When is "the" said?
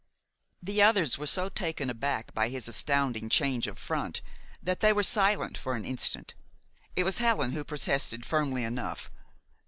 0.63-0.81